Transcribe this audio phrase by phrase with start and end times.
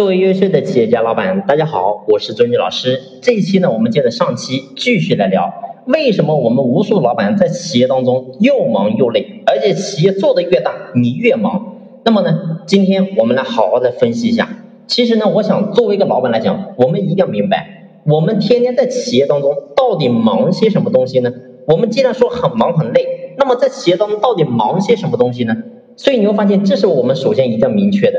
[0.00, 2.98] 各位优秀的企业家老板，大家好，我是周毅老师。
[3.20, 5.52] 这一期呢，我们接着上期继续来聊，
[5.88, 11.76] 为什么我们无数老板在企业当中又忙又累，而且企业做的越大，你越忙。
[12.02, 14.48] 那么呢，今天我们来好好的分析一下。
[14.86, 21.30] 其实呢，我想作为一个老板来讲，我们一定要明白，我们天天在企业当中到底忙些什么东西呢？
[21.66, 25.54] 我们既然说很忙很累，那么在企业当中到底忙些什么东西呢？
[25.94, 28.18] 所以你会发现，这是我们首先一定要明确的。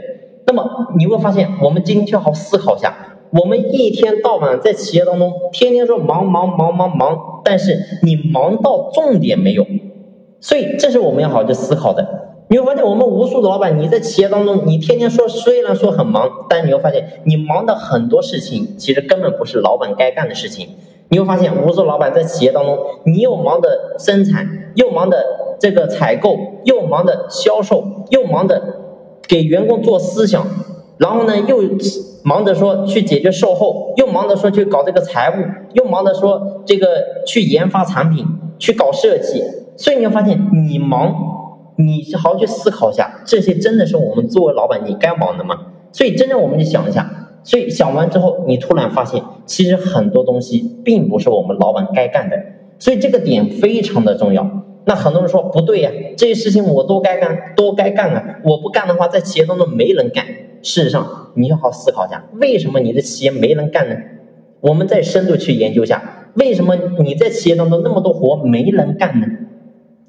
[0.52, 2.94] 那么你会发现，我们今天就好思考一下，
[3.32, 9.66] 我们一天到晚在企业当中，天天说忙忙忙忙忙，但是你忙到重点没有，
[10.42, 12.06] 所以这是我们要好好去思考的。
[12.50, 20.68] 你会发现，我们无数的老板，你在企业当中，你天天说虽然说很忙，但你会发现，你忙的很多事情，其实根本不是老板该干的事情。
[21.08, 25.24] 你会发现，无数老板在企业当中，你又忙的生产，又忙的
[25.62, 28.81] 这个采购，又忙的销售，又忙的。
[29.32, 30.46] 给员工做思想，
[30.98, 31.64] 然后呢，又
[32.22, 35.36] 忙着说去解决售后，又忙着说去搞这个财务，
[35.72, 36.88] 又忙着说这个
[37.26, 38.26] 去研发产品，
[38.60, 39.42] 去搞设计。
[39.78, 40.38] 所以你会发现，
[40.68, 41.16] 你忙，
[41.78, 45.56] 你好好去思考一下，这些真的是我们作为老板你该忙的吗？
[45.94, 47.10] 所以真正我们就想一下，
[47.42, 52.36] 所以想完之后，你突然发现，其实很多东西并不是我们老板该干的，
[52.80, 54.46] 所以这个点非常的重要。
[54.86, 58.40] 那很多人说不对呀，这些事情我都该干，都该干啊！
[58.44, 60.26] 我不干的话，在企业当中没人干。
[60.64, 63.96] 事实上，你要好思考一下，为什么你的企业没人干呢？
[64.60, 69.28] 我们再深度去研究一下，为什么你在企业当中那么多活没人干呢？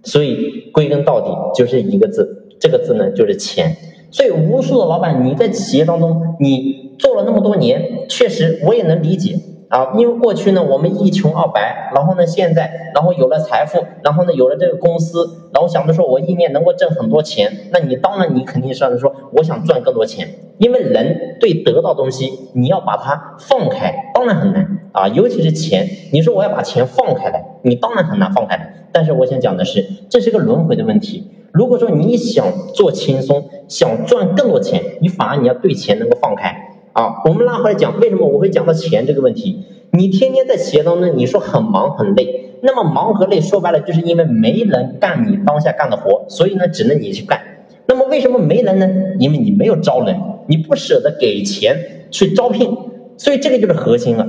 [0.04, 3.76] 所以归根到底就是一个字，这个字呢就是钱。
[4.10, 9.36] 所以无数的老板，你在企业当中你做了那么多年，确实我也能理解。
[9.72, 20.28] 啊，因为过去呢，我们一穷二白，然后呢，现在，然后有了财富，然后呢，有了这个公司，然后想着说，我一年能够挣很多钱，那你当然你肯定是说，我想赚更多钱，
[20.58, 28.90] 因为人对得到东西，你要把它放开，当然很难啊，尤其是钱，你说我要把钱放开来，你当然很难放开来。
[28.92, 31.30] 但是我想讲的是，这是个轮回的问题。
[31.50, 32.44] 如果说你想
[32.74, 36.71] 做轻松，想赚更多钱，你反而你要对钱能够放开。
[36.92, 39.64] 啊，我们拉回来讲，为什么我会讲到钱这个问题？
[39.92, 47.40] 你天天在企业当中，你说很忙很累，那么忙和累说白了，就是因为没人干你当下干的活，所以呢，只能你去干。
[47.86, 48.88] 那么为什么没人呢？
[49.18, 50.16] 因为你没有招人，
[50.48, 52.76] 你不舍得给钱去招聘，
[53.16, 54.26] 所以这个就是核心了。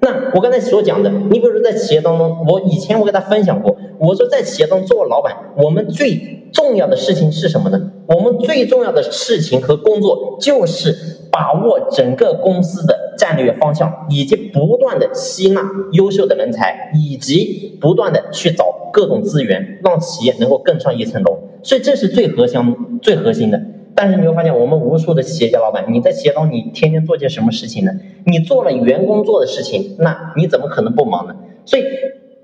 [0.00, 7.90] 那我刚才所讲的，你比如说在企业当中，我以前我给他分享过，我说在企业当中做老板，我们最重要的事情是什么呢？
[8.06, 10.94] 我们最重要的事情和工作就是
[11.34, 21.36] 把握整个公司的战略方向，以及不断的吸纳优秀的人才，以及不断的去找各种资源，让企业能够更上一层楼。
[21.64, 22.60] 所以这是最核心、
[23.02, 23.60] 最核心的。
[23.96, 27.90] 但是你会发现，我们无数的企业家老板，你在企业中，你天天做些什么事情呢？
[28.26, 31.34] 你做了员工做的事情，那你怎么可能不忙呢？
[31.64, 31.82] 所以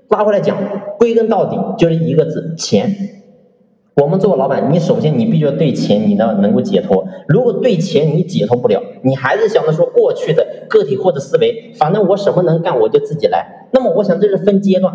[0.09, 0.57] 拉回来讲，
[0.97, 2.93] 归根到底就是一个字：钱。
[4.01, 7.05] 我们做老板，你首先你必须要对钱你呢能够解脱。
[7.27, 13.67] 如果对钱你解脱不了，你还是想着说过去的个体或者思维，反正我什么能干我就自己来。
[13.71, 14.91] 那么我想这是分阶段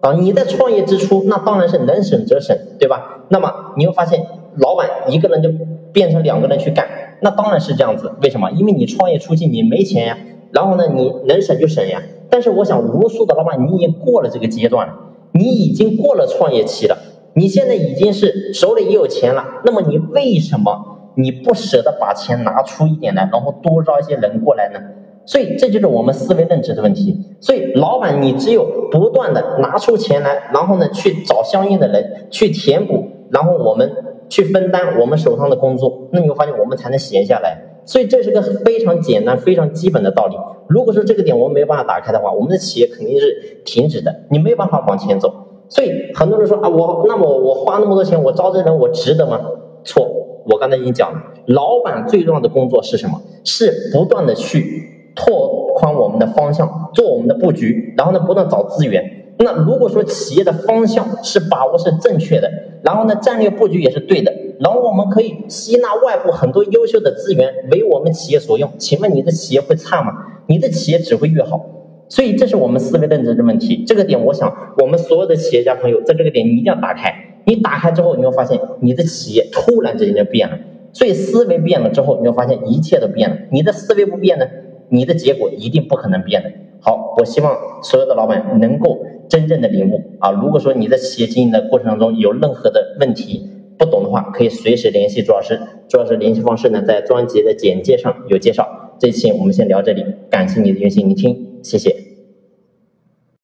[0.00, 0.14] 啊。
[0.14, 3.26] 你在创业之初，那当然是能省则省，对吧？
[3.28, 4.24] 那么你会发现，
[4.56, 5.50] 老板一个人就。
[5.92, 6.86] 变成两个人去干，
[7.22, 8.12] 那当然是这样子。
[8.20, 8.50] 为什么？
[8.50, 10.18] 因为你创业初期你没钱呀，
[10.52, 12.02] 然后呢，你能省就省呀。
[12.28, 14.92] 但是我想，无数的老板，你已经过了这个阶段了，
[15.32, 16.98] 你已经过了创业期了，
[17.36, 19.44] 你现在已经是手里也有钱了。
[19.64, 24.80] 那么你为什么你不舍得把钱拿出一点来，然后多招一些人过来呢？
[25.24, 27.36] 所以这就是我们思维认知的问题。
[27.40, 33.92] 所以老板，你只有不断的拿出钱来，然后呢，去找相应的人去填补，然后我们。
[34.28, 37.56] 去分担我们手上的工作，那你会发现我们才能闲下来。
[37.84, 40.36] 所以这是个非常简单、非常基本的道理。
[40.66, 45.32] 如果说这个点我们没有办法打开的话，我们的企业肯定是停止的，你没有办法往前走。
[45.68, 49.40] 所以很多人说啊，我那么我花那么多钱，我招这人，我值得吗？
[49.84, 50.06] 错，
[50.46, 53.20] 我刚才已经讲了，老板最重要的工作是什么？
[53.44, 59.34] 是不断的去拓宽我们的方向，做我们的布局，然后呢，不断找资源。
[59.38, 62.50] 那如果说企业的方向是把握是正确的，
[62.82, 70.12] 然后呢战略布局也是对的，然后我们可以吸纳外部很多优秀的资源为我们企业所用，请问你的企业会差吗？
[70.46, 71.60] 你的企业只会越好。
[72.08, 73.84] 所以这是我们思维认知的问题。
[73.86, 77.12] 这个点，我想我们所有的企业家朋友在这个点你一定要打开。
[77.44, 80.58] 你打开之后，你会发现你的企业突然之间就变了。
[80.92, 83.36] 所以思维变了之后，你会发现一切都变了。
[83.50, 84.46] 你的思维不变呢，
[84.88, 86.50] 你的结果一定不可能变的。
[86.80, 88.98] 好，我希望所有的老板能够。
[89.28, 90.30] 真正的领悟啊！
[90.30, 95.60] 如果说你在企业经营的过程当中有任何的问题不懂的话，可以随时联系朱老师。
[95.88, 98.85] 朱老师联系方式呢，在专辑的简介上有介绍。
[98.98, 102.15] 这期我们先聊这里，感谢你的用心聆听，谢谢。